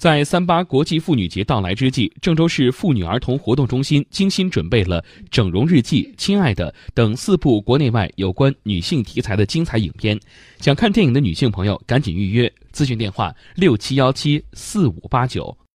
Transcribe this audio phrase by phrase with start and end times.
[0.00, 10.18] 在三八国际妇女节到来之际郑州市妇女儿童活动中心精心准备了整容日记亲爱的等四部国内外有关女性题材的精彩影片。
[10.58, 15.60] 想看电影的女性朋友赶紧预约咨询电话六七幺七四五八九。